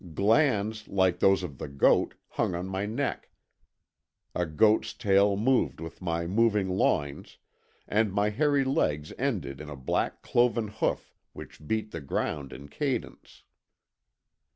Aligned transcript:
Glands, 0.15 0.87
like 0.87 1.19
those 1.19 1.43
of 1.43 1.59
the 1.59 1.67
goat, 1.67 2.15
hung 2.29 2.55
on 2.55 2.65
my 2.65 2.87
neck, 2.87 3.29
a 4.33 4.47
goat's 4.47 4.95
tail 4.95 5.37
moved 5.37 5.79
with 5.79 6.01
my 6.01 6.25
moving 6.25 6.69
loins, 6.69 7.37
and 7.87 8.11
my 8.11 8.29
hairy 8.31 8.63
legs 8.63 9.13
ended 9.19 9.61
in 9.61 9.69
a 9.69 9.75
black 9.75 10.23
cloven 10.23 10.69
hoof 10.69 11.13
which 11.33 11.67
beat 11.67 11.91
the 11.91 12.01
ground 12.01 12.51
in 12.51 12.67
cadence. 12.67 13.43